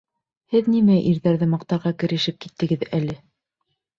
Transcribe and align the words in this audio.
Һеҙ 0.53 0.69
нимә 0.75 0.95
ирҙәрҙе 1.09 1.49
маҡтарға 1.51 1.93
керешеп 2.03 2.39
киттегеҙ 2.45 2.87
әле? 3.01 3.21